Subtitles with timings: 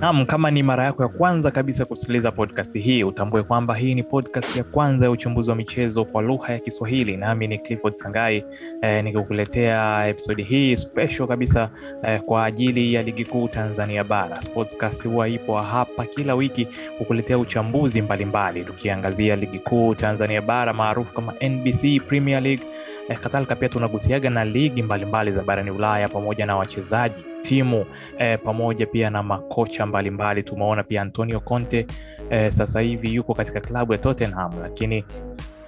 [0.00, 4.02] Naam, kama ni mara yako ya kwanza kabisa kusikiliza podcast hii, utambue kwamba hii ni
[4.02, 8.44] podcast ya kwanza ya uchambuzi wa michezo kwa lugha ya Kiswahili, nami ni Clifford Sangai
[8.82, 11.70] eh, nikikuletea episodi hii special kabisa
[12.04, 14.42] eh, kwa ajili ya ligi kuu Tanzania Bara.
[14.42, 16.68] Sportscast huwa ipo hapa kila wiki
[16.98, 22.64] kukuletea uchambuzi mbalimbali, tukiangazia ligi kuu Tanzania Bara maarufu kama NBC Premier League.
[23.08, 27.86] Eh, kadhalika pia tunagusiaga na ligi mbalimbali za barani Ulaya pamoja na wachezaji timu
[28.18, 30.42] e, pamoja pia na makocha mbalimbali.
[30.42, 31.86] Tumeona pia Antonio Conte
[32.30, 35.04] e, sasa hivi yuko katika klabu ya Tottenham, lakini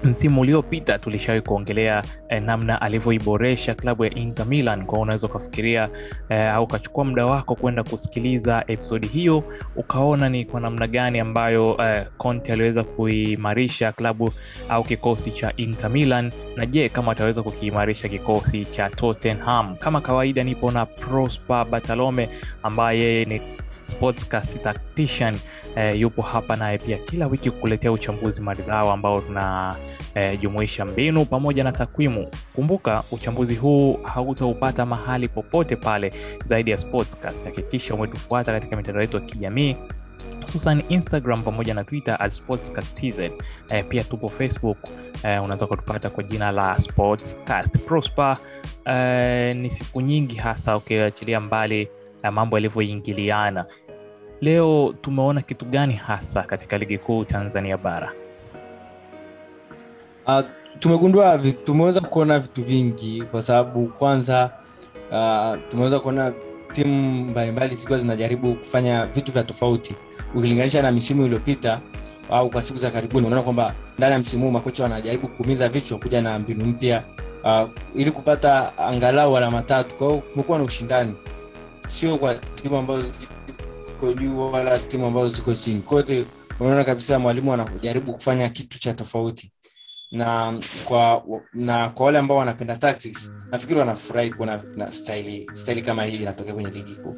[0.05, 4.87] msimu uliopita tulishawahi kuongelea eh, namna alivyoiboresha klabu ya Inter Milan.
[4.87, 5.89] Kwa unaweza ukafikiria
[6.29, 9.45] eh, au ukachukua muda wako kwenda kusikiliza episodi hiyo
[9.77, 12.07] ukaona ni kwa namna gani ambayo eh,
[12.53, 14.31] aliweza kuimarisha klabu
[14.69, 19.77] au kikosi cha Inter Milan, na je kama ataweza kukiimarisha kikosi cha Tottenham.
[19.77, 22.29] Kama kawaida, nipo na Prosper Batalome
[22.63, 23.41] ambaye ni
[23.91, 25.37] sportscast tactician
[25.77, 31.65] eh, yupo hapa naye pia kila wiki kukuletea uchambuzi maridhawa ambao tunajumuisha eh, mbinu pamoja
[31.65, 32.27] na takwimu.
[32.55, 36.13] Kumbuka uchambuzi huu hautaupata mahali popote pale
[36.45, 37.45] zaidi ya sportscast.
[37.45, 39.77] Hakikisha umetufuata katika mitandao yetu ya kijamii
[40.43, 43.19] hususan Instagram pamoja na Twitter at sportscast.tz.
[43.69, 44.79] Eh, pia tupo Facebook
[45.25, 47.79] eh, unaweza kutupata kwa jina la Sportscast.
[47.79, 48.37] Prosper,
[48.85, 51.89] eh, ni siku nyingi hasa ukiachilia okay, mbali
[52.23, 53.67] na mambo yalivyoingiliana.
[54.41, 58.13] Leo tumeona kitu gani hasa katika ligi kuu Tanzania bara?
[60.27, 60.41] Uh,
[60.79, 64.51] tumegundua tumeweza kuona vitu vingi kwa sababu kwanza,
[65.13, 66.33] uh, tumeweza kuona
[66.73, 69.95] timu mbalimbali zikiwa zinajaribu kufanya vitu vya tofauti
[70.35, 71.81] ukilinganisha na misimu iliyopita
[72.31, 73.27] au kwa siku za karibuni.
[73.27, 77.03] Unaona kwamba ndani ya msimu huu makocha wanajaribu kuumiza vichwa kuja na mbinu mpya
[77.45, 79.97] uh, ili kupata angalau alama tatu.
[79.97, 81.15] Kwa kumekuwa na ushindani
[81.89, 83.05] sio kwa timu ambazo
[84.01, 86.25] ziko juu wala timu ambazo ziko chini, kote
[86.61, 89.53] unaona kabisa mwalimu anajaribu kufanya kitu cha tofauti,
[90.13, 91.23] na kwa
[91.55, 96.55] na kwa wale ambao wanapenda tactics, nafikiri wanafurahi kuona na staili staili kama hii inatokea
[96.55, 97.17] kwenye ligi kuu.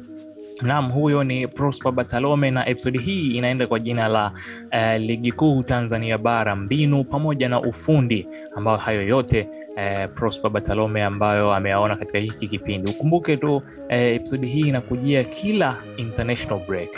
[0.61, 4.31] Naam, huyo ni Prosper Batalome na episodi hii inaenda kwa jina la
[4.73, 11.03] uh, ligi kuu Tanzania bara, mbinu pamoja na ufundi, ambayo hayo yote Eh, Prosper Batalome
[11.03, 12.91] ambayo ameyaona katika hiki kipindi.
[12.91, 16.89] Ukumbuke tu eh, episodi hii inakujia kila international break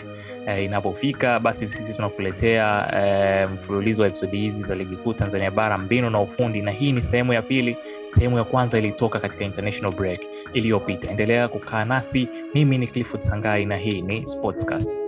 [0.47, 5.77] eh, inapofika basi sisi tunakuletea eh, mfululizo wa episodi hizi za ligi kuu Tanzania bara,
[5.77, 7.77] mbinu na ufundi, na hii ni sehemu ya pili.
[8.09, 10.19] Sehemu ya kwanza ilitoka katika international break
[10.53, 11.09] iliyopita.
[11.11, 15.04] Endelea kukaa nasi, mimi ni Clifford Sangai na hii ni Sportscast.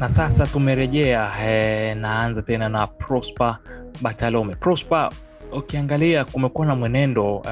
[0.00, 3.58] Na sasa tumerejea eh, naanza tena na Prosper
[4.02, 4.54] Batalome.
[4.54, 5.10] Prosper,
[5.52, 7.44] ukiangalia kumekuwa na mwenendo uh,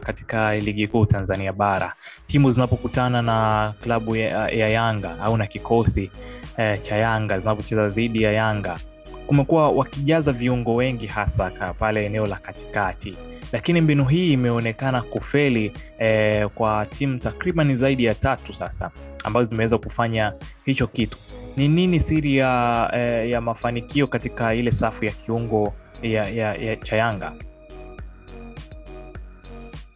[0.00, 1.94] katika ligi kuu Tanzania bara,
[2.26, 6.10] timu zinapokutana na klabu ya, ya Yanga au na kikosi
[6.56, 8.78] eh, cha Yanga zinapocheza dhidi ya Yanga
[9.26, 13.16] kumekuwa wakijaza viungo wengi hasa pale eneo la katikati,
[13.52, 18.90] lakini mbinu hii imeonekana kufeli eh, kwa timu takriban zaidi ya tatu sasa
[19.24, 20.32] ambazo zimeweza kufanya
[20.64, 21.18] hicho kitu
[21.56, 25.72] ni nini siri ya, eh, ya mafanikio katika ile safu ya kiungo
[26.02, 27.32] ya, ya, ya cha Yanga?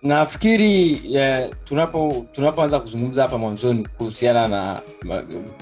[0.03, 4.81] Nafikiri eh, tunapo tunapoanza kuzungumza hapa mwanzoni kuhusiana na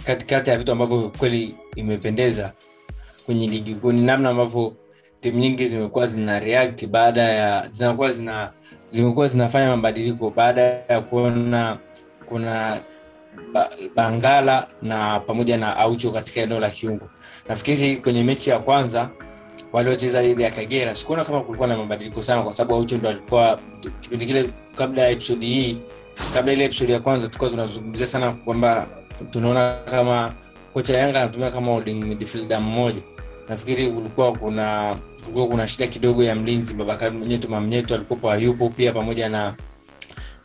[0.04, 2.52] katikati ya vitu ambavyo kweli imependeza
[3.26, 4.72] kwenye ligi kuu ni namna ambavyo
[5.20, 8.52] timu nyingi zimekuwa zina react baada ya zinakuwa zina
[8.88, 11.78] zimekuwa zinafanya mabadiliko baada ya kuona
[12.26, 12.80] kuna
[13.96, 17.08] Bangala na pamoja na Aucho katika eneo la kiungo.
[17.48, 19.10] Nafikiri kwenye mechi ya kwanza
[19.72, 23.60] waliocheza dhidi ya Kagera sikuona kama kulikuwa na mabadiliko sana, kwa sababu Aucho ndo alikuwa
[24.00, 25.78] kipindi kile, kabla ya episodi hii,
[26.34, 28.86] kabla ile episodi ya kwanza, tulikuwa tunazungumzia sana kwamba
[29.30, 30.32] tunaona kama
[30.72, 32.16] kocha Yanga anatumia kama holding
[32.60, 33.02] mmoja.
[33.48, 34.96] Nafikiri kulikuwa kuna
[35.30, 39.54] kulikuwa kuna shida kidogo ya mlinzi Babakari Mnyeto Mamnyeto alikuwa hayupo pia, pamoja na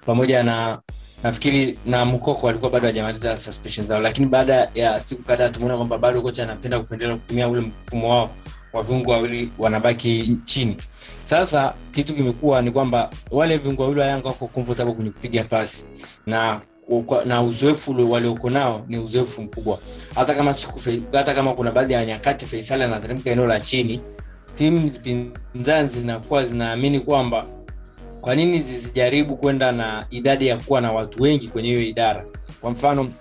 [0.05, 0.79] pamoja na
[1.23, 5.97] nafikiri na Mkoko alikuwa bado hajamaliza suspension zao, lakini baada ya siku kadhaa tumeona kwamba
[5.97, 8.29] bado kocha anapenda kupendelea kutumia ule mfumo wao
[8.73, 10.77] wa viungo wawili wanabaki chini.
[11.23, 15.85] Sasa kitu kimekuwa ni kwamba wale viungo wawili wa Yanga wako comfortable kwenye kupiga pasi
[16.25, 16.61] na
[17.25, 19.79] na uzoefu walioko nao ni uzoefu mkubwa.
[20.15, 20.79] Hata kama siku
[21.13, 24.01] hata kama kuna baadhi ya nyakati Faisal anateremka eneo la chini,
[24.55, 24.91] timu
[25.53, 27.45] pinzani zinakuwa zinaamini kwamba
[28.21, 32.25] kwa nini zisijaribu kwenda na idadi ya kuwa na watu wengi kwenye hiyo idara.
[32.61, 33.11] Kwa mfano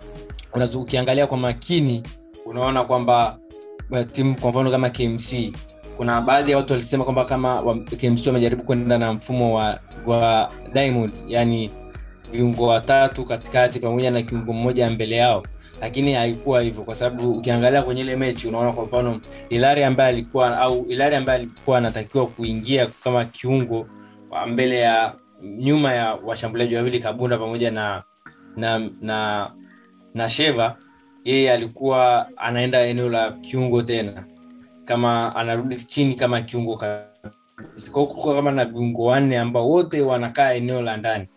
[0.74, 2.02] ukiangalia kwa makini
[2.46, 3.38] unaona kwamba
[4.12, 5.34] timu kwa mfano kama kmc
[5.96, 10.52] kuna baadhi ya watu walisema kwamba kama wa, kmc wamejaribu kwenda na mfumo wa, wa
[10.72, 11.70] diamond yani
[12.32, 15.42] viungo watatu katikati pamoja na kiungo mmoja mbele yao
[15.80, 20.58] lakini haikuwa hivyo kwa sababu ukiangalia kwenye ile mechi unaona kwa mfano ilari ambaye alikuwa
[20.58, 23.86] au ilari ambaye alikuwa anatakiwa kuingia kama kiungo
[24.46, 28.02] mbele ya nyuma ya washambuliaji wawili kabunda pamoja na
[28.56, 29.50] na na
[30.14, 30.76] na sheva
[31.24, 34.26] yeye alikuwa anaenda eneo la kiungo tena
[34.84, 36.76] kama anarudi chini kama kiungo
[38.34, 41.28] kama na viungo wanne ambao wote wanakaa eneo la ndani.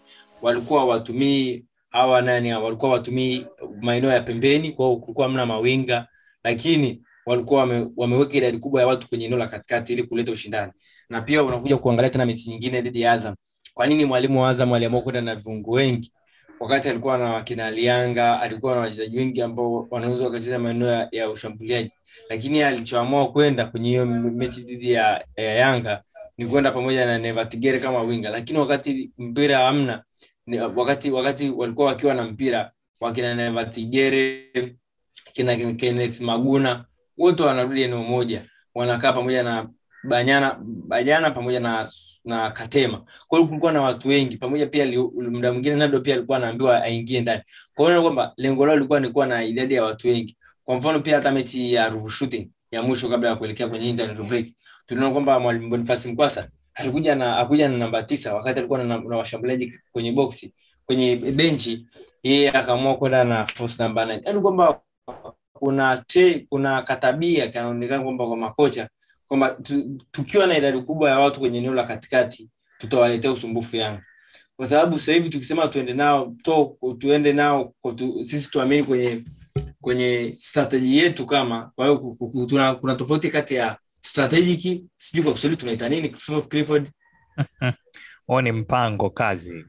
[0.41, 1.63] Walikuwa watumii
[1.97, 3.45] hawa nani walikuwa watumii
[3.81, 6.07] maeneo ya pembeni kwao kulikuwa mna mawinga
[6.43, 10.71] lakini walikuwa wame, wameweka idadi kubwa ya watu kwenye eneo la katikati ili kuleta ushindani.
[11.09, 13.35] Na pia unakuja kuangalia tena mechi nyingine dhidi ya azam.
[13.73, 16.11] Kwa nini mwalimu wa azam aliamua kwenda na viungo wengi?
[16.59, 21.29] Wakati alikuwa na wakina lianga alikuwa na wachezaji wengi ambao wanaweza wakacheza maeneo ya, ya
[21.29, 21.91] ushambuliaji.
[22.29, 26.03] Lakini alichoamua kwenda kwenye hiyo mechi dhidi ya, ya yanga
[26.37, 28.29] ni kwenda pamoja na nevatigere kama winga.
[28.29, 30.03] Lakini wakati mpira hamna
[30.75, 34.51] wakati wakati walikuwa wakiwa na mpira wakina nevatigere
[35.33, 36.85] kina kenneth maguna
[37.17, 38.41] wote wanarudi eneo moja
[38.75, 39.69] wanakaa pamoja na
[40.03, 41.89] banyana banyana pamoja na
[42.25, 43.03] na katema.
[43.27, 47.21] Kwa hiyo kulikuwa na watu wengi pamoja pia muda mwingine nado pia alikuwa anaambiwa aingie
[47.21, 47.41] ndani.
[47.75, 50.37] Kwa hiyo kwamba lengo lao lilikuwa ni kuwa na idadi ya watu wengi.
[50.63, 54.21] Kwa mfano pia hata mechi ya ruvu shooting ya mwisho kabla ya kuelekea kwenye internet
[54.21, 54.47] break
[54.85, 59.17] tunaona kwamba mwalimu bonifasi mkwasa alikuja na akuja na namba tisa wakati alikuwa na, na
[59.17, 60.53] washambuliaji kwenye boksi
[60.85, 61.85] kwenye benchi
[62.23, 64.81] yeye akaamua kwenda na force namba 9 yaani kwamba
[65.53, 68.89] kuna te, kuna katabia kanaonekana kwamba kwa makocha
[69.27, 74.03] kwamba tu, tukiwa na idadi kubwa ya watu kwenye eneo la katikati tutawaletea usumbufu Yanga.
[74.55, 79.23] Kwa sababu sasa hivi tukisema tuende nao to, tuende nao tu, sisi tuamini kwenye
[79.81, 81.97] kwenye strategy yetu kama kwa hiyo
[82.47, 83.77] kuna, kuna tofauti kati ya
[84.07, 86.09] strategic sijui kwa Kiswahili tunaita nini
[86.49, 86.89] Clifford
[88.27, 89.65] huo ni mpango kazi.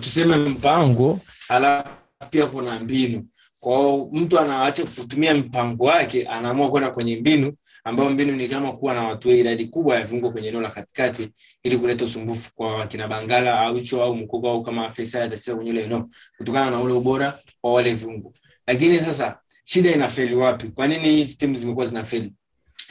[0.00, 1.90] Tuseme mpango alafu
[2.30, 3.26] pia kuna mbinu.
[3.60, 7.52] Kwao mtu anaacha kutumia mpango wake anaamua kwenda kwenye mbinu
[7.84, 11.28] ambayo mbinu ni kama kuwa na watu idadi kubwa ya viungo kwenye eneo la katikati
[11.62, 16.08] ili kuleta usumbufu kwa wakina bangala aucho au mkoko au kama atacheza kwenye ile eneo
[16.38, 18.32] kutokana na ule ubora wa wale viungo.
[18.66, 20.68] Lakini sasa shida inafeli wapi?
[20.68, 22.34] Kwa nini hizi timu zimekuwa zinafeli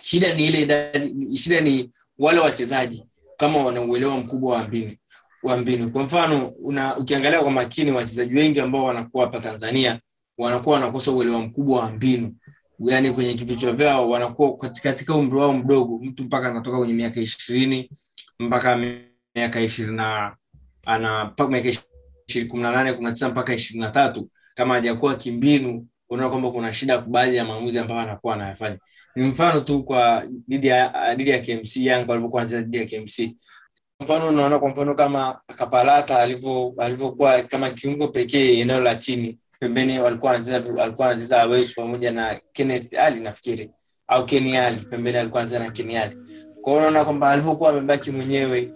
[0.01, 3.05] shida ni ile idadi shida ni wale wachezaji
[3.37, 4.95] kama wana uelewa mkubwa wa mbinu
[5.43, 5.91] wa mbinu.
[5.91, 9.99] Kwa mfano una, ukiangalia kwa makini wachezaji wengi ambao wanakuwa hapa tanzania
[10.37, 12.35] wanakuwa wanakosa uelewa mkubwa wa mbinu.
[12.79, 17.89] Yaani kwenye vichwa vyao wanakuwa katika umri wao mdogo mtu mpaka anatoka kwenye miaka ishirini
[18.39, 18.77] mpaka
[19.35, 20.35] miaka ishirini na
[20.85, 21.71] ana miaka
[22.47, 26.51] kumi na nane kumi na tisa mpaka ishirini na tatu kama hajakuwa kimbinu unaona kwamba
[26.51, 28.77] kuna shida baadhi ya maamuzi ambayo anakuwa anayafanya.
[29.15, 33.35] Ni mfano tu kwa dhidi ya dhidi ya KMC Yanga walivyokuwa anacheza dhidi ya KMC
[34.01, 39.39] mfano unaona kwa mfano kama Kapalata alivyo alivyokuwa kama kiungo pekee eneo la chini.
[39.59, 43.71] Pembeni walikuwa anacheza alikuwa anacheza Awesu pamoja na Kenneth Ali nafikiri.
[44.07, 46.15] Au Kenny Ali pembeni alikuwa anacheza na Kenny Ali.
[46.61, 48.73] Kwa hiyo unaona kwamba alivyokuwa amebaki mwenyewe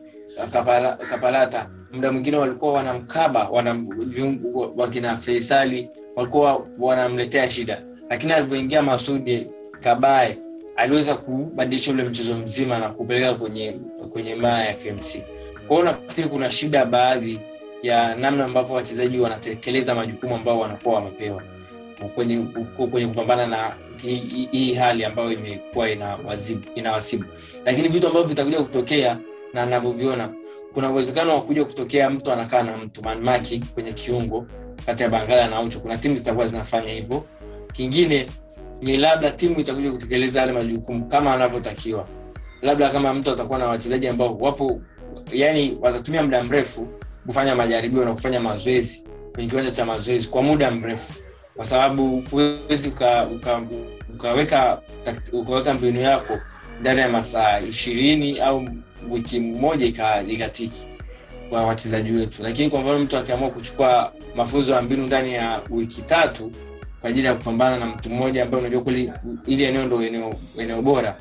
[0.52, 3.86] Kapala, Kapalata muda mwingine walikuwa wanamkaba wana
[4.78, 9.48] wakina Faisali walikuwa wanamletea shida lakini alivyoingia Masudi
[9.80, 10.38] Kabae
[10.76, 15.18] aliweza kubadilisha ule mchezo mzima na kupeleka kwenye kwenye maa ya KMC.
[15.68, 17.40] Kwa hiyo nafikiri kuna shida baadhi
[17.84, 21.44] ya namna ambavyo wachezaji wanatekeleza majukumu ambao wanakuwa wamepewa
[22.16, 22.38] kwenye,
[22.92, 23.74] kwenye kupambana na
[24.52, 25.90] hii, hali ambayo imekuwa
[26.76, 27.26] inawasibu,
[27.66, 29.18] lakini vitu ambavyo vitakuja kutokea
[29.54, 30.30] na navyoviona,
[30.74, 34.46] kuna uwezekano wa kuja kutokea mtu anakaa na mtu manmaki kwenye kiungo
[34.86, 37.26] kati ya Bangala na ucho Kuna timu zitakuwa zinafanya hivyo.
[37.74, 38.28] Kingine
[38.82, 42.08] ni labda timu itakuja kutekeleza yale majukumu kama anavyotakiwa,
[42.62, 44.82] labda kama mtu atakuwa na wachezaji ambao wapo,
[45.34, 46.88] yani watatumia muda mrefu
[47.26, 51.14] kufanya majaribio na kufanya mazoezi kwenye kiwanja cha mazoezi kwa muda mrefu,
[51.56, 53.62] kwa sababu huwezi uka, uka,
[55.34, 56.40] ukaweka mbinu yako
[56.82, 58.68] ndani ya masaa ishirini au
[59.10, 59.86] wiki moja
[60.28, 60.86] ikatiki
[61.50, 62.44] kwa wachezaji wetu.
[62.44, 66.52] Lakini kwa mfano mtu akiamua kuchukua mafunzo ya mbinu ndani ya wiki tatu
[67.02, 69.12] kwa ajili ya kupambana na mtu mmoja ambaye unajua kweli
[69.48, 70.02] ili eneo ndo
[70.58, 71.18] eneo bora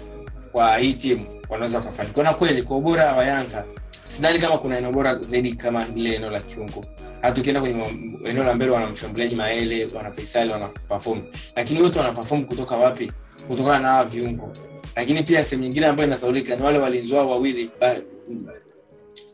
[0.54, 2.25] kwa hii timu wanaweza wakafanikiwa.
[2.25, 3.64] Na kweli kwa ubora wa Yanga
[4.08, 6.84] sidhani kama kuna eneo bora zaidi kama lile eneo la kiungo.
[7.23, 7.84] Hata ukienda kwenye
[8.25, 11.23] eneo la mbele, wana mshambuliaji Maele, wana faisali wana perform,
[11.56, 13.12] lakini wote wana perform kutoka wapi?
[13.49, 14.52] Kutokana na hawa viungo.
[14.96, 17.70] Lakini pia sehemu nyingine ambayo inasaulika ni wale walinzi wao wawili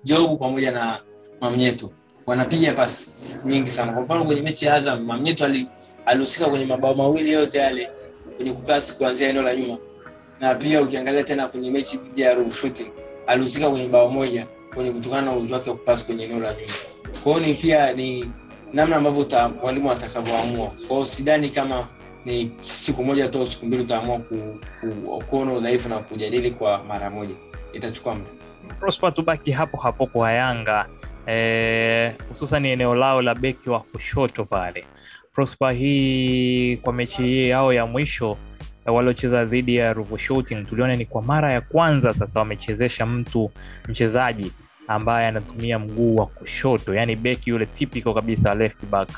[0.04, 1.00] Jobu pamoja na
[1.40, 1.90] Mamnyeto
[2.26, 3.92] wanapiga pasi nyingi sana.
[3.92, 5.46] Kwa mfano kwenye mechi ya Azam, Mamnyeto
[6.06, 7.90] alihusika kwenye mabao mawili yote yale
[8.36, 9.78] kwenye kupasi kuanzia eneo la nyuma
[10.40, 12.90] na pia ukiangalia tena kwenye mechi dhidi ya Ruvu Shooting
[13.26, 16.72] alihusika kwenye bao moja kwenye kutokana na uwezo wake wa kupasi kwenye eneo la nyuma.
[17.24, 18.30] Kwa hiyo ni pia ni
[18.72, 20.66] namna ambavyo walimu mwalimu atakavyoamua.
[20.66, 21.86] Kwa hiyo sidhani kama
[22.24, 26.84] ni siku moja tu au siku mbili utaamua ku, ku, kuona udhaifu na kujadili kwa
[26.84, 27.34] mara moja,
[27.72, 28.30] itachukua muda.
[28.80, 30.86] Prosper, tubaki hapo hapo kwa Yanga
[31.26, 34.84] eh, hususan eneo lao la beki wa kushoto pale.
[35.32, 41.04] Prosper, hii kwa mechi yao ya mwisho eh, waliocheza dhidi ya Ruvu Shooting, tuliona ni
[41.06, 43.50] kwa mara ya kwanza sasa wamechezesha mtu
[43.88, 44.52] mchezaji
[44.88, 49.08] ambaye anatumia mguu wa kushoto, yani beki yule typical kabisa left back,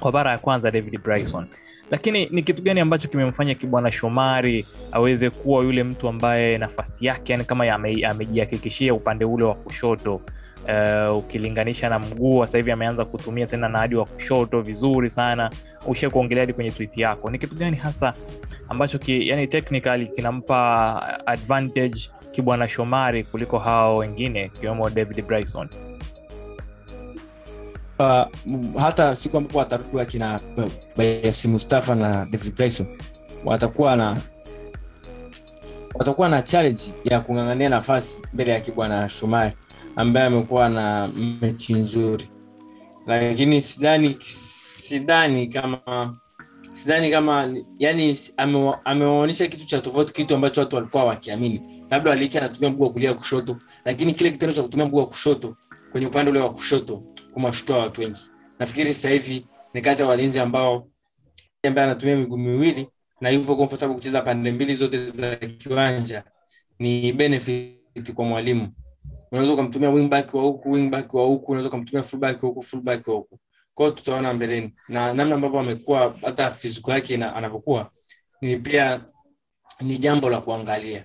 [0.00, 1.46] kwa mara ya kwanza David Bryson.
[1.90, 7.32] Lakini ni kitu gani ambacho kimemfanya Kibwana Shomari aweze kuwa yule mtu ambaye nafasi yake
[7.32, 10.20] yani kama ame- amejihakikishia upande ule wa kushoto
[10.68, 15.50] uh, ukilinganisha na mguu sasa hivi ameanza kutumia tena na hadi wa kushoto vizuri sana.
[15.86, 17.30] Ushe kuongelea hadi kwenye tweet yako.
[17.30, 18.12] Ni kitu gani hasa
[18.68, 25.68] ambacho ki, yani technically kinampa advantage kibwana shomari kuliko hao wengine ikiwemo david bryson?
[27.98, 28.22] Uh,
[28.80, 30.40] hata siku ambapo watakuwa kina
[30.96, 32.86] Bayasi Mustafa na David Bryson
[33.44, 34.16] watakuwa na
[35.94, 39.52] watakuwa na challenge ya kung'ang'ania nafasi mbele ya Kibwana Shumari
[39.96, 41.08] ambaye amekuwa na
[41.40, 42.28] mechi nzuri,
[43.06, 44.16] lakini sidhani
[44.82, 46.16] sidhani kama
[46.72, 48.18] sidhani kama yani
[48.84, 51.84] amewaonyesha kitu cha tofauti, kitu ambacho watu walikuwa wakiamini.
[51.90, 55.56] Labda waliicha anatumia mguu wa kulia kushoto, lakini kile kitendo cha kutumia mguu wa kushoto
[55.92, 57.02] kwenye upande ule wa kushoto
[57.34, 58.20] kumwashutua watu wengi.
[58.58, 60.86] Nafikiri sasa hivi ni kati ya walinzi ambao
[61.66, 62.88] ambaye anatumia miguu miwili
[63.22, 66.24] na yupo comfortable kucheza pande mbili zote za kiwanja,
[66.78, 68.68] ni benefit kwa mwalimu.
[69.32, 73.14] Unaweza ukamtumia wingback wa huku, wingback wa huku, unaweza ukamtumia fullback wa huku, fullback wa
[73.14, 73.38] huku.
[73.74, 77.90] kwao tutaona mbeleni, na namna ambavyo amekuwa hata fiziko yake anavyokuwa
[78.40, 79.04] ni pia
[79.80, 81.04] ni jambo la kuangalia,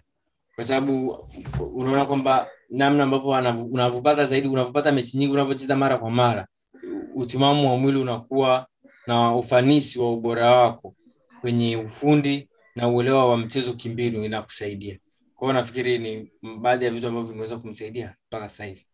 [0.55, 1.27] kwa sababu
[1.73, 3.29] unaona kwamba namna ambavyo
[3.71, 6.47] unavyopata zaidi, unavyopata mechi nyingi, unavyocheza mara kwa mara,
[7.15, 8.67] utimamu wa mwili unakuwa
[9.07, 10.93] na ufanisi wa ubora wako
[11.41, 14.97] kwenye ufundi na uelewa wa mchezo kimbinu inakusaidia.
[15.35, 18.85] kwao nafikiri ni baadhi ya vitu ambavyo vimeweza kumsaidia mpaka sasa hivi.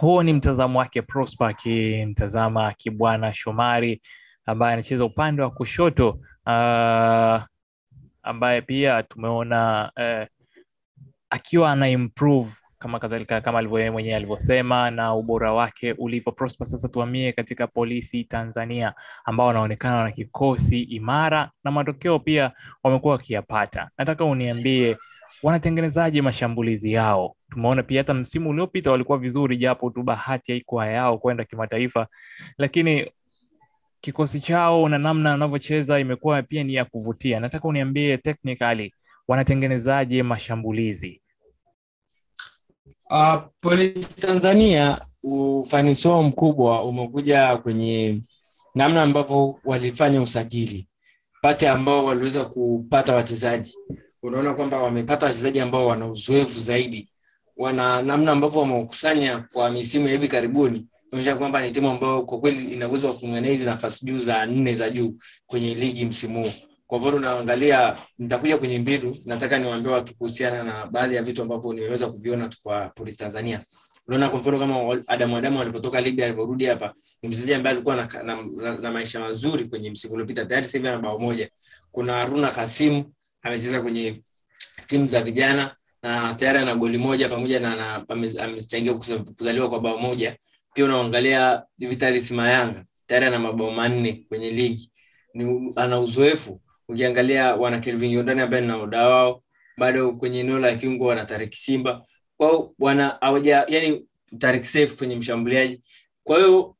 [0.00, 4.02] huo ni mtazamo wake prosper akimtazama kibwana shomari
[4.46, 6.10] ambaye anacheza upande wa kushoto
[6.46, 7.42] uh,
[8.22, 10.26] ambaye pia tumeona uh,
[11.30, 12.52] akiwa ana improve
[12.82, 16.66] kama kadhalika kama alivyo mwenyewe alivyosema na ubora wake ulivyo prosper.
[16.66, 22.52] Sasa tuamie katika polisi tanzania ambao wanaonekana wana kikosi imara na matokeo pia
[22.84, 23.90] wamekuwa wakiyapata.
[23.98, 24.96] Nataka uniambie
[25.42, 27.36] wanatengenezaje mashambulizi yao?
[27.50, 32.06] Tumeona pia hata msimu uliopita walikuwa vizuri japo tu bahati haikuwa yao kwenda kimataifa
[32.58, 33.10] lakini
[34.00, 37.40] kikosi chao na namna wanavyocheza imekuwa pia ni ya kuvutia.
[37.40, 38.94] Nataka uniambie technically
[39.28, 41.21] wanatengenezaje mashambulizi
[43.12, 48.22] Uh, polisi Tanzania ufanisi wao mkubwa umekuja kwenye
[48.74, 50.88] namna ambavyo walifanya usajili
[51.42, 53.74] pate ambao waliweza kupata wachezaji.
[54.22, 57.08] Unaona kwamba wamepata wachezaji ambao wana uzoefu zaidi,
[57.56, 62.40] wana namna ambavyo wamekusanya kwa misimu ya hivi karibuni, inaonyesha kwamba ni timu ambayo kwa
[62.40, 65.14] kweli ina uwezo wa kung'ang'ania hizi nafasi juu za nne za juu
[65.46, 66.71] kwenye ligi msimu huu.
[66.92, 71.72] Kwa mfano unaangalia, nitakuja kwenye mbinu, nataka niwaambie watu kuhusiana na baadhi ya vitu ambavyo
[71.72, 73.64] nimeweza kuviona tu kwa polisi Tanzania.
[74.08, 78.08] Unaona kwa mfano kama Adamu Adamu alipotoka Libya alivyorudi hapa, ni mchezaji ambaye alikuwa na,
[78.22, 81.50] na, na, na maisha mazuri kwenye msimu uliopita, tayari sasa ana bao moja.
[81.92, 83.04] Kuna Haruna Kasimu
[83.42, 84.22] amecheza kwenye
[84.86, 88.06] timu za vijana na tayari ana goli moja pamoja na, na
[88.44, 88.94] amechangia
[89.36, 90.36] kuzaliwa kwa bao moja.
[90.74, 94.90] Pia unaangalia Vitalis Mayanga tayari ana mabao manne kwenye ligi,
[95.34, 96.60] ni ana uzoefu
[96.92, 99.42] ukiangalia wana Kelvin Yondani ambaye na naoda wao
[99.78, 102.02] bado kwenye eneo la kiungo wana Tarik Simba.
[102.36, 104.06] Kwao wana hawaja yani
[104.38, 105.80] Tarik Safe kwenye mshambuliaji.
[106.22, 106.76] Kwa hiyo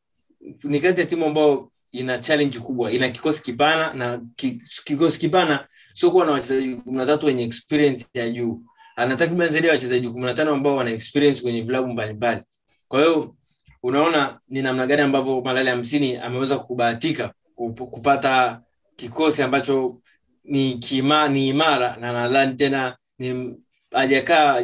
[0.64, 5.66] ni kati ya timu ambayo ina challenge kubwa ina kikosi kipana na ki, kikosi kipana
[5.94, 8.62] sio na wachezaji kumi na tatu wenye experience ya juu.
[8.96, 12.42] Ana takriban zaidi ya wachezaji kumi na tano ambao wana experience kwenye vilabu mbalimbali.
[12.88, 13.36] Kwa hiyo
[13.82, 18.60] unaona ni namna gani ambavyo malali hamsini ameweza kubahatika kup- kupata
[19.02, 20.00] kikosi ambacho
[20.44, 23.56] ni kima, ni imara na nadhani tena ni
[23.92, 24.62] hajakaa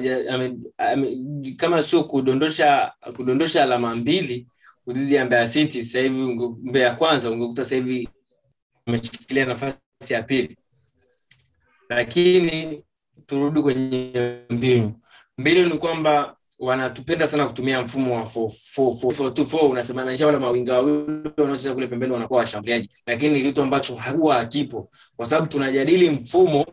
[1.56, 4.46] kama sio kudondosha kudondosha alama mbili
[4.86, 6.14] dhidi ya Mbeya City sasa hivi
[6.62, 8.08] Mbeya kwanza ungekuta sasa hivi
[8.86, 9.78] ameshikilia nafasi
[10.10, 10.56] ya pili,
[11.88, 12.84] lakini
[13.26, 14.12] turudi kwenye
[14.50, 14.92] mbinu.
[15.38, 21.86] Mbinu ni kwamba wanatupenda sana kutumia mfumo wa 4-4-4-4-2-4 unasema wale mawinga wawili wanaocheza kule
[21.86, 22.90] pembeni wanakuwa washambuliaji.
[23.06, 26.66] Lakini ni kitu ambacho huwa hakipo kwa sababu tunajadili mfumo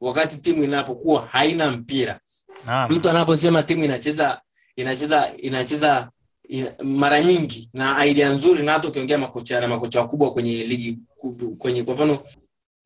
[0.00, 2.20] wakati timu inapokuwa haina mpira.
[2.66, 2.92] Naam.
[2.92, 4.40] mtu anaposema timu inacheza
[4.76, 6.10] inacheza inacheza
[6.48, 10.98] ina, mara nyingi na idea nzuri na hata ukiongea makocha na makocha wakubwa kwenye ligi
[11.16, 12.18] kubwa- kwenye kwa mfano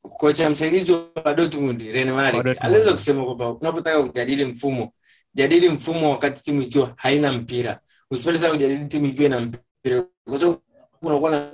[0.02, 0.92] kocha msaidizi
[1.24, 4.92] wa Dortmund Rene Maric aliweza kusema kwamba unapotaka kujadili mfumo
[5.36, 7.80] jadili mfumo wakati timu ikiwa haina mpira.
[8.10, 10.04] Usipende sana kujadili timu ikiwa ina mpira.
[10.28, 10.58] Kwa sababu
[11.00, 11.50] kunakuwa na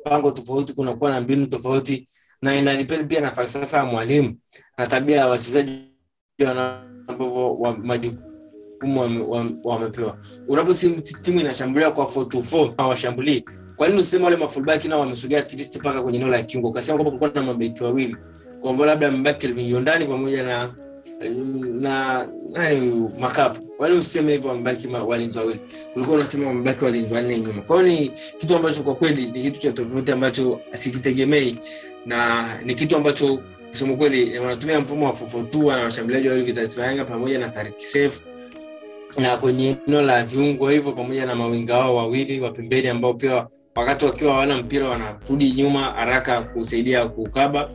[0.00, 2.08] mpango tofauti kunakuwa na mbinu tofauti
[2.42, 4.36] na inanipenda pia na falsafa ya mwalimu
[4.78, 5.92] na tabia ya wachezaji
[7.08, 10.18] ambavyo wa- majukumu wame- wame- wamepewa.
[10.48, 13.44] Unaposimu timu inashambulia kwa 4-2-4 hawashambulii.
[13.76, 16.68] Kwa nini useme wale mafullback nao wamesogea at mpaka kwenye eneo la kiungo?
[16.68, 18.16] Ukasema kwamba kulikuwa na mabeki wawili.
[18.60, 20.74] Kwamba labda mbaki Kelvin pamoja na
[21.80, 23.62] na nani makapu.
[23.62, 25.60] Kwa useme hivyo wamebaki walinzi wawili.
[25.92, 27.62] Kulikuwa unasema wamebaki walinzi wanne nyuma.
[27.62, 31.56] Kwao ni kitu ambacho kwa kweli ni kitu cha tofauti ambacho sikitegemei
[32.06, 33.38] na ni kitu ambacho
[33.70, 38.22] kusema kweli wanatumia mfumo wa 442 na washambuliaji wawili Yanga pamoja na Seif
[39.18, 43.46] na kwenye eneo la viungo hivyo pamoja na mawinga wao wawili wa pembeni ambao pia
[43.76, 47.70] wakati wakiwa hawana mpira wanarudi nyuma haraka kusaidia kukaba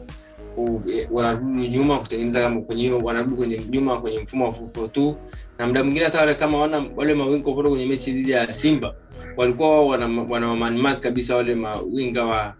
[0.55, 0.81] ku-
[1.11, 5.13] wanarudi nyuma kutengeneza kama kwenye wanarudi kwenye nyuma kwenye mfumo wa 442
[5.59, 8.95] na muda mwingine hata wale kama wana wale mawinga kwa kwenye mechi dhidi ya Simba
[9.37, 12.53] walikuwa wana, wana man mark kabisa wale mawinga wa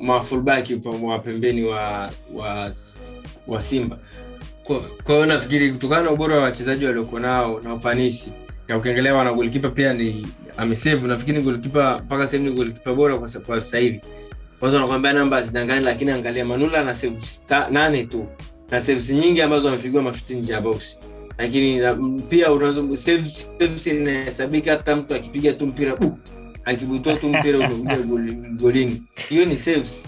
[0.00, 0.66] ma fullback
[1.02, 2.72] wa pembeni wa wa
[3.46, 3.98] wa Simba.
[5.04, 8.32] Kwa hiyo nafikiri kutokana na ubora wa wachezaji waliokuwa nao na ufanisi
[8.68, 10.26] na ukiangalia wana golikipa pia ni
[10.56, 13.28] amesave nafikiri golikipa mpaka sasa hivi ni golikipa bora kwa
[13.60, 14.00] sasa hivi
[14.60, 17.16] watu wanakwambia namba zidangani lakini angalia manula na save
[17.70, 18.26] nane tu.
[18.70, 20.98] Na saves nyingi ambazo amepigwa mashuti nje ya box.
[21.38, 21.82] Lakini
[22.28, 22.46] pia
[22.96, 26.18] saves saves inahesabika hata mtu akipiga tu mpira bu
[26.64, 27.96] akibutua tu mpira umekuja
[28.58, 29.02] golini.
[29.28, 30.06] Hiyo ni saves.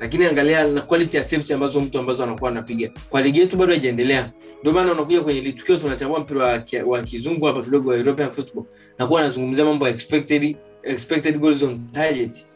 [0.00, 2.90] Lakini angalia na quality ya saves ambazo mtu ambazo anakuwa anapiga.
[3.10, 4.32] Kwa ligi yetu bado haijaendelea.
[4.60, 8.64] Ndio maana unakuja kwenye litukio tunachambua mpira wa, wa kizungu hapa kidogo wa European football
[8.98, 12.46] nakuwa anazungumzia mambo ya expected expected goals on target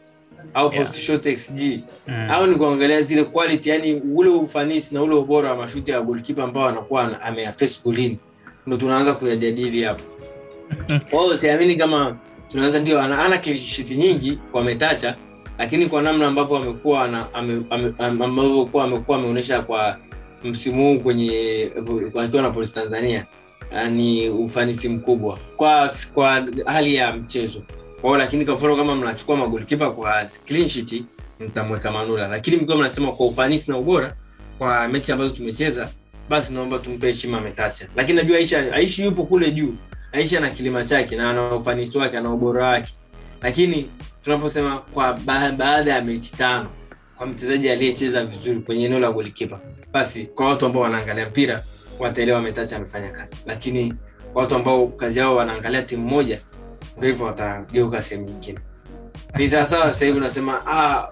[0.53, 0.87] au Yeah.
[0.87, 2.31] post shot xg Mm.
[2.31, 6.43] au ni kuangalia zile quality yani ule ufanisi na ule ubora wa mashuti ya golkipa
[6.43, 8.19] ambao anakuwa ana- ameyaface golini
[8.67, 10.03] ndo tunaanza kuyajadili hapo
[11.09, 15.15] kwao siamini kama tunaanza ndio ana, ana clean nyingi nyingi wametacha
[15.57, 19.97] lakini kwa namna ambavyo amekuwa ambavyokuwa ame- ame- ame- ambavyo kuwa amekuwa ameonyesha kwa
[20.43, 21.71] msimu huu kwenye
[22.23, 23.25] akiwa na polisi Tanzania
[23.91, 27.61] ni ufanisi mkubwa kwa kwa hali ya mchezo
[28.03, 30.69] kwa hiyo lakini kwa mfano kama mnachukua magolikipa kwa clean
[31.39, 32.27] mtamweka Manula.
[32.27, 34.13] Lakini mkiwa mnasema kwa ufanisi na ubora
[34.57, 35.89] kwa mechi ambazo tumecheza
[36.29, 39.75] basi naomba tumpe heshima ametacha lakini najua Aisha Aishi yupo kule juu.
[40.11, 42.93] Aisha ana kilima chake na ana ufanisi wake ana ubora wake.
[43.41, 43.89] Lakini
[44.23, 46.69] tunaposema kwa ba- baada ya mechi tano
[47.17, 49.59] kwa mchezaji aliyecheza vizuri kwenye eneo la golikipa
[49.91, 51.63] basi kwa watu ambao wanaangalia mpira
[51.99, 53.35] wataelewa metacha amefanya kazi.
[53.45, 53.93] Lakini
[54.33, 56.41] kwa watu ambao kazi yao wanaangalia timu moja
[56.97, 58.59] ndio hivyo watageuka sehemu nyingine.
[59.35, 61.09] Ni sawasawa sahivi unasema ah,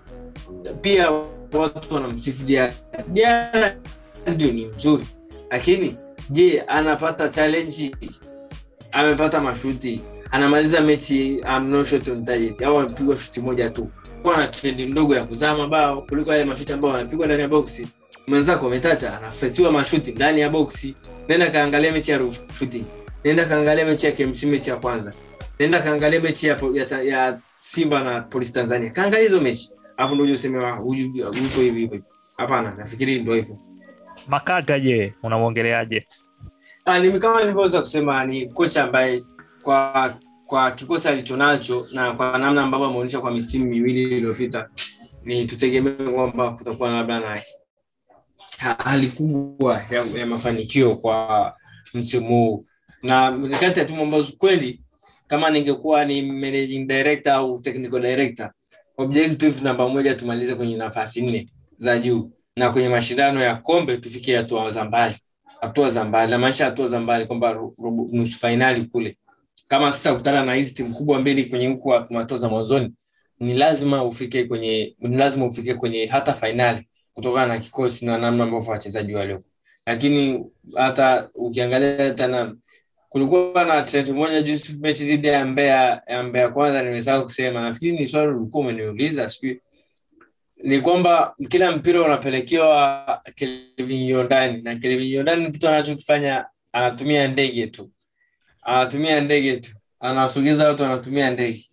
[0.81, 1.11] pia
[1.53, 2.73] watu wanamsifu Diarra
[3.07, 3.75] Diarra
[4.27, 5.07] ndio ni mzuri.
[5.51, 5.95] Lakini
[6.29, 7.91] je anapata challenge?
[8.91, 10.01] Amepata mashuti?
[10.31, 11.41] Anamaliza mechi
[12.65, 13.89] au amepigwa shuti moja tu?
[14.21, 17.87] Kuwa na trendi ndogo ya kuzaa mabao kuliko yale mashuti ambayo anapigwa ndani ya boksi
[18.27, 20.95] mwenzako ametacha anafesiwa mashuti ndani ya boksi
[21.29, 22.85] nenda kaangalia mechi ya rushuti
[23.23, 25.13] nenda kaangalia mechi ya KMC mechi ya kwanza
[25.61, 28.89] nenda kaangalia mechi ya, ya, ya simba na polisi tanzania.
[28.89, 29.69] Kaangalia hizo mechi.
[29.97, 32.03] Alafu ndo usemewa useme "Ah, yupo hivi hivi hivi."
[32.37, 33.59] hapana nafikiri ndo hivo
[34.27, 36.07] makaka je unamwongeleaje?
[36.85, 39.23] Ah, kama nilivyoweza kusema ni kocha ambaye
[39.61, 40.13] kwa
[40.45, 44.69] kwa kikosi alichonacho na kwa namna ambavyo ameonyesha kwa misimu miwili iliyopita
[45.23, 47.39] ni tutegemee kwamba kutakuwa labda na
[48.77, 51.53] hali kubwa ya, ya mafanikio kwa
[51.93, 52.65] msimu huu.
[53.03, 54.80] Na ni ya timu ambazo kweli
[55.31, 58.51] kama ningekuwa ni managing director au technical director
[58.97, 64.37] objective namba moja tumalize kwenye nafasi nne za juu na kwenye mashindano ya kombe tufikie
[64.37, 65.15] hatua za mbali.
[65.61, 67.61] Hatua za mbali namaanisha hatua za mbali kwamba
[68.11, 69.17] nusu fainali kule.
[69.67, 72.93] Kama sitakutana na hizi timu kubwa mbili kwenye huku hatua za mwanzoni
[73.39, 78.43] ni lazima ufike kwenye ni lazima ufike kwenye hata fainali kutokana na kikosi na namna
[78.43, 79.41] ambavyo wachezaji walio
[79.85, 82.55] lakini hata ukiangalia hata na
[83.11, 87.61] kulikuwa na trend moja juzi mechi dhidi ya Mbeya ya Mbeya kwanza nimesahau kusema.
[87.61, 89.61] Nafikiri ni swali ulikuwa umeniuliza sijui
[90.63, 97.91] ni kwamba kila mpira unapelekewa Kelvin Yondani na Kelvin Yondani kitu anachokifanya anatumia ndege tu.
[98.61, 99.71] Anatumia ndege tu.
[99.99, 101.69] Anawasogeza watu anatumia ndege.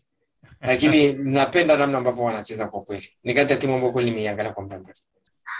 [0.60, 3.08] Lakini napenda namna ambavyo wanacheza kwa kweli.
[3.24, 5.02] Ni kati ya timu ambayo kweli nimeiangalia kwa muda mrefu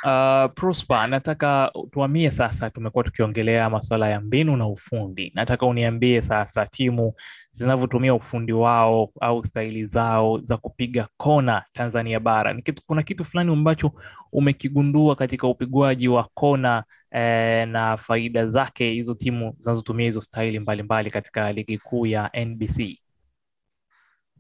[0.04, 5.32] Uh, Prosper, nataka tuamie sasa, tumekuwa tukiongelea masuala ya mbinu na ufundi.
[5.34, 7.14] Nataka uniambie sasa timu
[7.52, 12.52] zinavyotumia ufundi wao au staili zao za kupiga kona Tanzania bara.
[12.52, 13.92] Ni kuna kitu fulani ambacho
[14.32, 21.10] umekigundua katika upigwaji wa kona eh, na faida zake hizo timu zinazotumia hizo staili mbalimbali
[21.10, 22.98] katika ligi kuu ya NBC?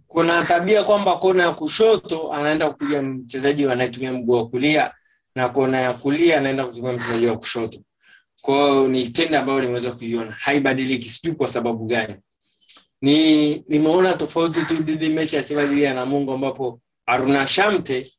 [0.06, 4.92] kuna tabia kwamba kona ya kushoto anaenda kupiga mchezaji anayetumia mguu wa kulia
[5.38, 7.78] na kona ya kulia anaenda kutumia mchezaji wa kushoto.
[8.40, 10.32] Kwao ni tende ambayo nimeweza kuiona.
[10.32, 12.14] Haibadiliki sijui kwa sababu gani.
[13.02, 18.12] Ni nimeona tofauti tu dhidi mechi ya simba dhidi ya namungo ambapo aruna shamte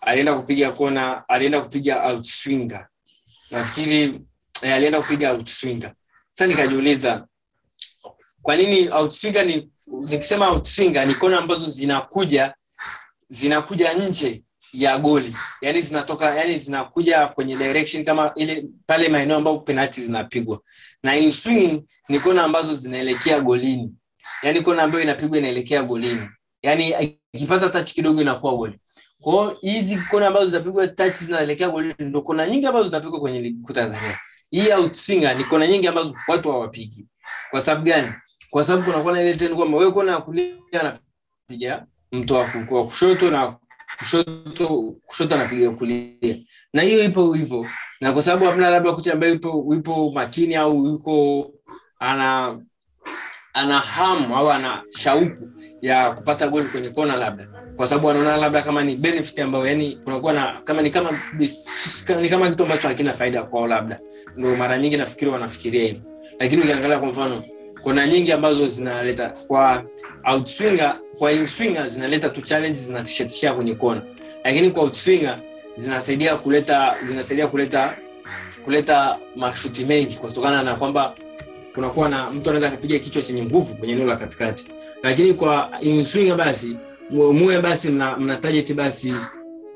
[0.00, 2.88] alienda kupiga kona alienda kupiga outswinger
[3.50, 4.20] nafikiri
[4.62, 5.92] eh, alienda kupiga outswinger
[6.30, 7.26] sasa nikajiuliza
[8.42, 9.70] kwa nini outswinger ni
[10.08, 12.54] nikisema outswinger ni kona ambazo zinakuja
[13.28, 14.42] zinakuja nje
[14.72, 15.34] ya goli.
[15.60, 20.60] Yani zinatoka yani zinakuja kwenye direction kama ile pale maeneo ambapo penalti zinapigwa.
[21.02, 23.94] Na in swinging ni kona ambazo zinaelekea golini.
[24.42, 26.28] Yani kona ambayo inapigwa inaelekea golini.
[26.62, 28.78] Yani ikipata touch kidogo inakuwa goli.
[29.20, 33.62] Kwa hizi kona ambazo zinapigwa touch zinaelekea golini ndo kona nyingi ambazo zinapigwa kwenye ligi
[33.62, 34.18] kuu Tanzania.
[34.50, 37.06] Hii outswinger ni kona nyingi ambazo watu hawapigi.
[37.50, 38.12] Kwa sababu gani?
[38.50, 43.30] Kwa sababu kunakuwa na ile trend kwamba wewe kona ya kulia anapiga mtu wa kushoto
[43.30, 43.56] na
[43.98, 46.36] kushoto kushoto anapiga kulia.
[46.72, 47.66] Na hiyo ipo hivyo.
[48.00, 51.50] Na kwa sababu hamna labda kocha ambaye ipo ipo makini au yuko
[51.98, 52.58] ana
[53.54, 55.48] ana hamu au ana shauku
[55.82, 57.48] ya kupata goli kwenye kona labda.
[57.76, 61.10] Kwa sababu anaona labda kama ni benefit ambayo yani kunakuwa na kama ni kama
[62.20, 64.00] ni kama kitu ambacho hakina faida kwao labda.
[64.36, 66.02] Ndio mara nyingi nafikiri wanafikiria hivyo.
[66.40, 67.44] Lakini ukiangalia kwa mfano
[67.82, 69.84] kuna nyingi ambazo zinaleta kwa
[70.32, 74.02] outswinger kwa inswinger zinaleta tu challenge zinatishatishia kwenye kona
[74.44, 75.38] lakini kwa outswinger
[75.76, 77.96] zinasaidia kuleta zinasaidia kuleta
[78.64, 81.14] kuleta mashuti mengi kutokana na kwamba
[81.74, 84.64] kunakuwa na mtu anaweza akapiga kichwa chenye nguvu kwenye eneo la katikati.
[85.02, 86.76] Lakini kwa inswinger basi
[87.10, 89.14] muwe basi mna, mna target basi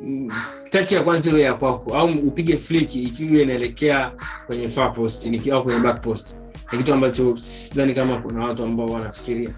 [0.00, 0.30] mm,
[0.70, 1.94] tachi ya kwanza iwe ya kwako.
[1.94, 4.12] Au upige fliki ikiwa inaelekea
[4.46, 6.36] kwenye far post au kwenye back post
[6.72, 9.50] ni kitu ambacho sidhani kama kuna watu ambao wanafikiria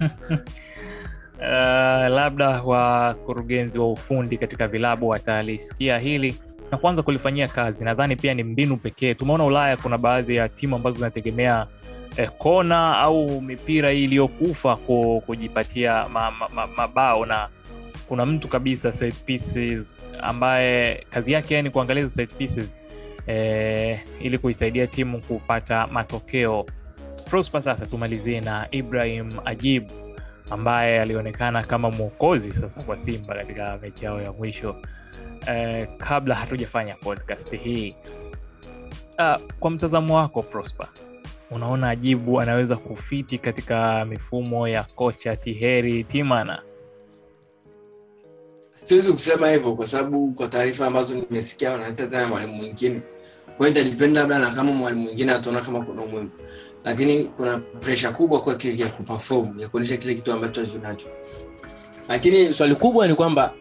[1.40, 1.44] Uh,
[2.08, 6.36] labda wakurugenzi wa ufundi katika vilabu watalisikia hili
[6.70, 7.84] na kuanza kulifanyia kazi.
[7.84, 9.14] Nadhani pia ni mbinu pekee.
[9.14, 11.66] Tumeona Ulaya kuna baadhi ya timu ambazo zinategemea
[12.16, 14.76] eh, kona au mipira hii iliyokufa
[15.26, 16.88] kujipatia mabao ma, ma,
[17.20, 17.48] ma na
[18.08, 22.08] kuna mtu kabisa set pieces ambaye kazi yake yani kuangalia
[22.38, 22.78] pieces
[23.28, 26.66] eh, ili kuisaidia timu kupata matokeo.
[27.30, 29.84] Prosper, sasa tumalizie na Ibrahim Ajib
[30.50, 34.76] ambaye alionekana kama mwokozi sasa kwa Simba katika mechi yao ya mwisho
[35.46, 37.94] eh, kabla hatujafanya podcast hii.
[39.18, 40.86] Uh, kwa mtazamo wako Prosper,
[41.50, 46.62] unaona Ajibu anaweza kufiti katika mifumo ya kocha Tiheri Timana?
[48.88, 53.02] siwezi kusema hivyo kwa sababu kwa taarifa ambazo nimesikia wanaleta tena mwalimu mwingine
[53.58, 56.30] kwa hiyo labda na kama mwalimu mwingine ataona kama kuna umuhimu.
[56.84, 61.06] Lakini kuna presha kubwa kwa kile ya kuperform ya kuonyesha kile kitu ambacho tunacho.
[62.08, 63.54] lakini swali kubwa ni kwamba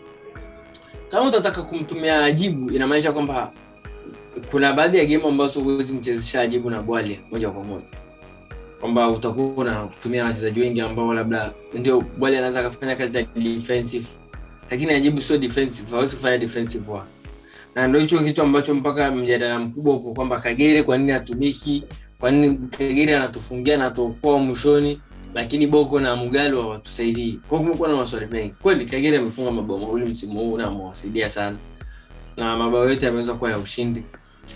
[1.09, 3.51] kama utataka kumtumia ajibu inamaanisha kwamba
[4.51, 7.85] kuna baadhi ya game ambazo huwezi mchezesha ajibu na bwali moja kwa moja.
[8.79, 14.07] Kwamba utakuwa unatumia wachezaji wengi ambao labda ndio bwali anaweza akafanya kazi ya defensive.
[14.71, 17.16] Lakini ajibu sio defensive hawezi kufanya defensive work
[17.77, 21.83] na ndo hicho kitu ambacho mpaka mjadala mkubwa upo kwamba kagere kwa nini hatumiki
[22.19, 25.01] kwa nini kagere anatufungia anatuokoa mwishoni
[25.33, 27.39] lakini boko na mugalo hawatusaidii.
[27.47, 28.53] Kwao kumekuwa na maswali mengi.
[28.61, 31.57] Kweli kagere amefunga mabao mawili msimu huu na amewasaidia sana.
[32.37, 34.03] Na mabao yote yameweza kuwa ya ushindi.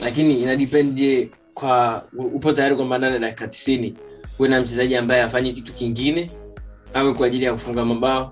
[0.01, 3.95] Lakini ina je kwa upo tayari kwamba ndani ya dakika tisini
[4.37, 6.31] kuwe na mchezaji ambaye afanyi kitu kingine
[6.93, 8.29] awe kwa ajili ya kufunga mabao?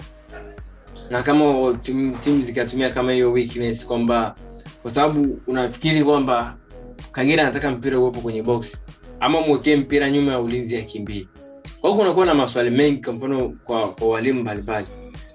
[1.09, 4.35] Na kama timu tim zikatumia kama hiyo weakness kwamba
[4.81, 6.57] kwa sababu unafikiri kwamba
[7.11, 8.77] kagera anataka mpira uwepo kwenye box
[9.19, 11.27] ama mwekee mpira nyuma ya ulinzi akimbie
[11.81, 14.87] kwa hiyo kunakuwa na maswali mengi kwa mfano kwa, walimu mbalimbali.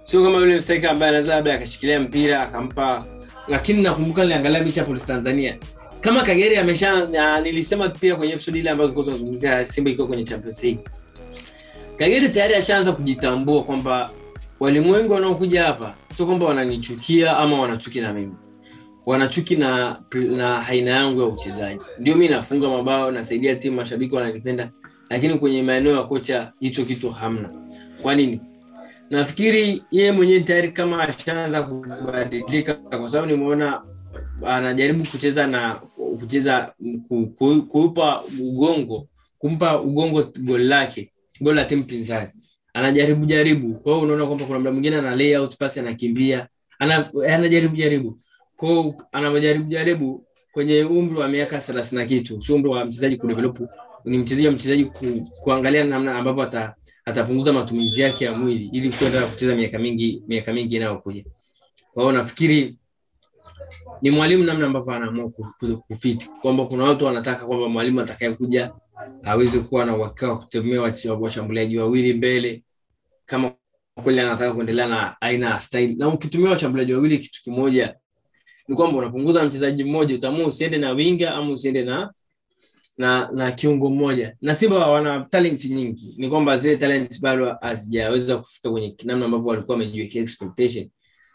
[0.03, 3.05] Sio kama yule mstaika ambaye anaweza labda akashikilia mpira akampa
[3.49, 5.57] lakini nakumbuka niliangalia mechi polisi tanzania.
[6.01, 7.07] Kama kagere amesha
[7.41, 10.85] nilisema pia kwenye episode ile ambazo tunazungumzia simba ikiwa kwenye champions league.
[11.97, 14.11] Kagere tayari ashaanza kujitambua kwamba
[14.61, 18.33] walimu wengi wanaokuja hapa sio kwamba wananichukia ama wanachukia na mimi
[19.07, 20.01] wanachuki na
[20.37, 21.85] na aina yangu ya uchezaji.
[21.99, 24.71] Ndio mi nafunga mabao nasaidia timu mashabiki wananipenda
[25.11, 27.51] lakini kwenye maeneo ya kocha hicho kitu hamna.
[28.03, 28.41] Kwa nini?
[29.11, 33.83] Nafikiri yeye mwenyewe tayari kama ashaanza kubadilika kwa sababu nimeona
[34.47, 35.81] anajaribu kucheza na
[36.21, 36.73] kucheza
[37.09, 42.29] ku- ku- kuupa ugongo kumpa ugongo gol lake gol la timu pinzani.
[42.75, 43.75] Anajaribu jaribu.
[43.75, 48.19] Kwa hiyo unaona kwamba kuna mda mwingine ana layout pasi anakimbia ana, anajaribu jaribu
[48.57, 53.59] kwa anajaribu jaribu kwenye umri wa miaka thelathini na kitu si umri wa mchezaji kudevelop
[54.05, 55.07] ni mchezaji wa mchezaji ku,
[55.43, 60.53] kuangalia namna ambavyo ata, atapunguza matumizi yake ya mwili ili kwenda kucheza miaka mingi miaka
[60.53, 61.25] mingi inayokuja.
[61.93, 62.79] Kwa hiyo nafikiri
[64.03, 68.73] ni mwalimu namna ambavyo anaamua ku- ku- kufiti kwamba kuna watu wanataka kwamba mwalimu atakayekuja
[69.23, 72.65] aweze kuwa na uhakika wa kutemea washambuliaji wawili mbele.
[73.27, 73.53] Kama
[74.03, 75.95] kweli anataka kuendelea na aina ya style.
[75.99, 77.97] Na ukitumia washambuliaji wawili kitu kimoja
[78.69, 82.13] ni kwamba unapunguza mchezaji mmoja utaamua usiende na winga ama usiende na
[82.99, 84.37] na na kiungo mmoja.
[84.41, 86.15] Na simba wana talent nyingi.
[86.19, 90.89] Ni kwamba zile talent bado hazijaweza kufika kwenye namna ambavyo walikuwa wamejiwekea expectation.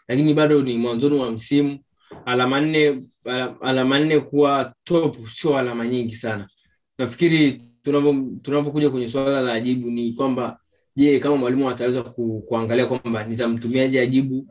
[0.08, 1.78] Lakini bado ni mwanzoni wa msimu.
[2.24, 3.02] Alama nne
[3.60, 6.48] alama nne kuwa top sio alama nyingi sana.
[6.98, 10.58] Nafikiri tunapo- tunapokuja kwenye swala la ajibu ni kwamba
[10.96, 14.46] je kama mwalimu ataweza ku, kuangalia kwamba nitamtumiaje ajibu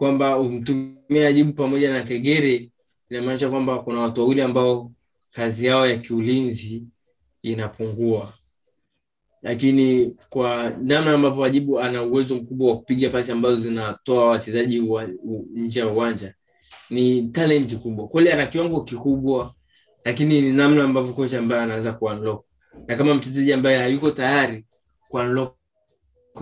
[0.00, 2.70] kwamba umtumie ajibu pamoja na kegere
[3.10, 4.90] inamaanisha kwamba kuna watu wawili ambao
[5.30, 6.84] kazi yao ya kiulinzi
[7.42, 8.32] inapungua.
[9.42, 15.08] Lakini kwa namna ambavyo ajibu ana uwezo mkubwa wa kupiga pasi ambazo zinatoa wachezaji wa,
[15.54, 16.34] nje ya uwanja
[16.90, 18.08] ni talenti kubwa.
[18.08, 19.54] Kweli ana kiwango kikubwa
[20.04, 22.44] lakini ni namna ambavyo kocha ambaye anaweza kuunlock
[22.86, 24.64] na kama mchezaji ambaye hayuko tayari
[25.08, 25.59] kuunlock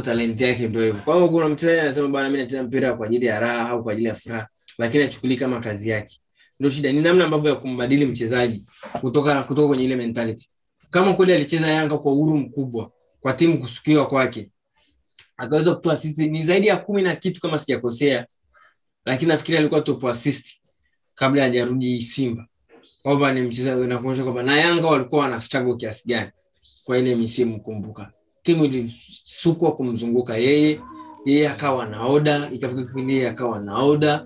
[0.02, 1.00] talent yake ndio hivyo.
[1.04, 3.92] Kwa hiyo kuna mchezaji anasema bwana, mimi nacheza mpira kwa ajili ya raha au kwa
[3.92, 4.48] ajili ya furaha
[4.78, 6.20] lakini achukuli kama kazi yake.
[6.60, 8.66] Ndio shida ni namna ambavyo ya kumbadili mchezaji
[9.00, 10.50] kutoka kutoka kwenye ile mentality.
[10.90, 14.50] Kama kweli alicheza yanga kwa uhuru mkubwa kwa timu kusukiwa kwake
[15.36, 18.26] akaweza kutoa assist ni zaidi ya kumi na kitu kama sijakosea
[19.04, 20.60] lakini nafikiri alikuwa top assist
[21.14, 22.46] kabla hajarudi simba.
[23.02, 26.30] Kwamba ni mchezaji nakuonyesha kwamba na yanga walikuwa wana struggle kiasi gani
[26.84, 30.80] kwa ile misimu kumbuka timu ilisukwa kumzunguka yeye
[31.24, 34.24] yeye akawa na oda ikafika kipindi yeye akawa na oda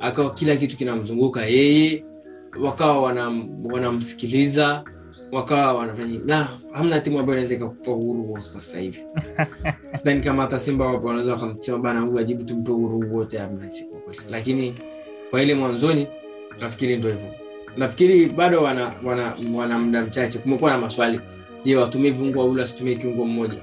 [0.00, 2.04] akawa kila kitu kinamzunguka yeye
[2.60, 4.84] wakawa wanam- wanamsikiliza
[5.32, 9.04] wakawa wanafanya na hamna timu ambayo inaweza ikakupa uhuru kwa sasa hivi.
[9.96, 13.40] Sidhani kama hata simba wapo wanaweza wakamsema bana huyu ajibu tumpe uhuru wote
[14.30, 14.74] lakini
[15.30, 16.06] kwa ile mwanzoni
[16.60, 17.28] nafikiri ndo hivyo.
[17.76, 20.38] Nafikiri bado wana wana, wana muda mchache.
[20.38, 21.20] Kumekuwa na maswali
[21.64, 23.58] je watumie viungo wawili wasitumie kiungo mmoja.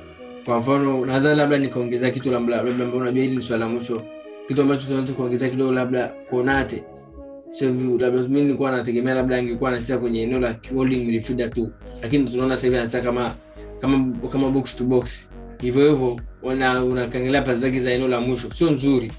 [0.45, 4.01] Kwa mfano nadhani labda nikaongezea kitu labda labda unajua hili ni swala la mwisho.
[4.47, 6.83] Kitu ambacho tunaweza kuongezea kidogo labda konate
[7.51, 7.65] sasa
[7.99, 11.71] labda mimi nilikuwa nategemea labda angekuwa anacheza kwenye eneo la holding midfielder tu.
[12.01, 13.35] Lakini tunaona sasa hivi anacheza kama
[13.79, 15.29] kama kama box to box.
[15.61, 18.51] Hivyo hivyo una unakangalia pasi zake za eneo la mwisho.
[18.51, 19.11] Sio nzuri.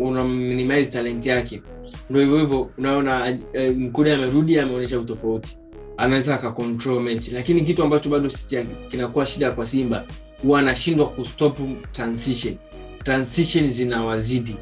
[0.00, 1.62] Una minimize talent yake.
[2.10, 5.58] Ndio hivyo hivyo unaona uh, mkude amerudi ameonyesha utofauti
[5.96, 7.30] anaweza akacontrol mechi.
[7.30, 8.30] Lakini kitu ambacho bado
[8.88, 10.04] kinakuwa shida kwa simba
[10.42, 11.58] huwa anashindwa kustop
[11.92, 12.54] transition.
[13.04, 14.56] Transition zinawazidi.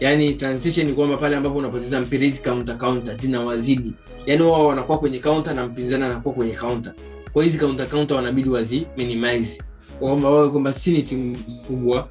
[0.00, 3.92] Yani transition kwamba pale ambapo unapoteza mpira hizi counter counter zinawazidi.
[4.26, 6.92] Yani wao wanakuwa kwenye counter na mpinzani anakuwa kwenye counter.
[7.32, 9.62] Kwa hizi counter counter wanabidi wazi minimize.
[9.98, 12.08] Kwamba wao kwamba si ni timu kubwa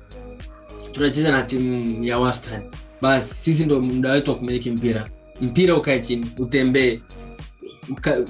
[0.92, 2.64] tunacheza na timu ya wastani
[3.02, 5.10] basi sisi ndo muda wetu wa kumiliki mpira.
[5.42, 7.00] Mpira ukae chini utembee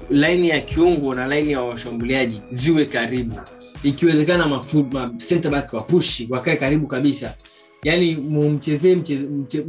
[0.10, 3.36] laini ya kiungo na laini ya washambuliaji ziwe karibu.
[3.84, 4.86] Ikiwezekana mafu-
[5.78, 7.36] wapushi wakae karibu kabisa.
[7.84, 9.64] Yani mumchezee mcheze- mche-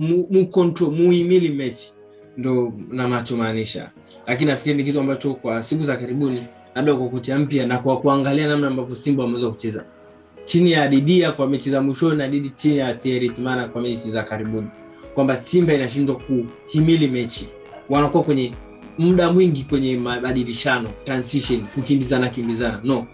[1.49, 1.93] mechi.
[2.37, 3.91] Ndo namachomaanisha
[4.27, 6.43] lakini nafikiri ni kitu ambacho kwa siku za karibuni
[6.75, 9.85] labda kwa kocha mpya na kwa kuangalia namna ambavyo simba wameweza kucheza.
[10.45, 13.29] Chini ya didia kwa mechi za mwishoni na didi chini ya Thierry
[13.69, 14.67] kwa mechi za karibuni.
[15.15, 17.49] Kwamba simba inashindwa kuhimili mechi.
[17.89, 18.53] Wanakuwa kwenye
[18.99, 22.81] muda mwingi kwenye mabadilishano transition kukimbizana kimbizana.
[22.85, 23.07] No.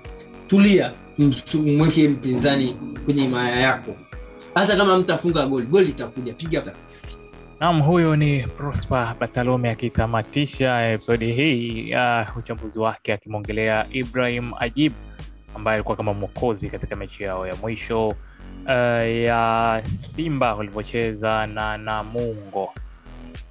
[0.47, 0.93] Tulia
[1.77, 3.97] mweke mpinzani kwenye maya yako.
[4.55, 6.63] Hata kama mtafunga goli goli itakuja piga
[7.61, 14.93] nam huyo ni Prosper Batalome akitamatisha episodi hii ya uchambuzi wake akimwongelea Ibrahim Ajib
[15.55, 22.73] ambaye alikuwa kama mwokozi katika mechi yao ya mwisho uh, ya Simba walivyocheza na Namungo.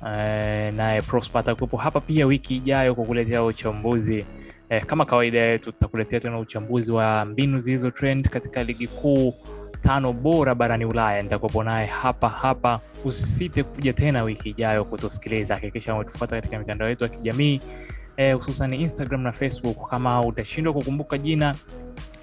[0.04, 4.26] Uh, naye Prosper atakuwepo hapa pia wiki ijayo kukuletea uchambuzi
[4.70, 9.34] eh, kama kawaida yetu tutakuletea tena uchambuzi wa mbinu zilizo trend katika ligi kuu
[9.82, 11.22] tano bora barani Ulaya.
[11.22, 12.80] Nitakuwepo naye hapa hapa.
[13.06, 15.56] Usisite kuja tena wiki ijayo kutusikiliza.
[15.56, 17.60] Hakikisha umetufuata katika mitandao yetu ya kijamii
[18.18, 21.56] eh, hususan instagram na facebook kama utashindwa kukumbuka jina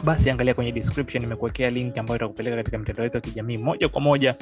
[0.05, 4.01] basi angalia kwenye description imekuekea link ambayo itakupeleka katika mitandao yetu ya kijamii moja kwa
[4.01, 4.35] moja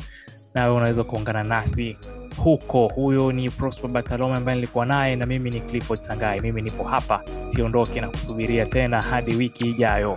[0.54, 1.96] nawe unaweza kuungana nasi
[2.36, 2.88] huko.
[2.94, 6.40] Huyo ni prosper batalome ambaye nilikuwa naye na mimi ni clifford sangai.
[6.40, 10.16] Mimi nipo hapa siondoke na kusubiria tena hadi wiki ijayo